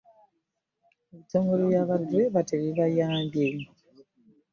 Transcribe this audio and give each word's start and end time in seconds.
Ebitongole 1.11 1.63
bya 1.69 1.83
ba 1.89 1.95
dereva 2.09 2.39
tebibayambye. 2.49 3.47